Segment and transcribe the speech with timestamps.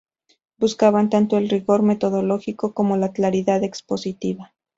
[0.57, 4.51] Buscaban tanto el rigor metodológico como la claridad expositiva.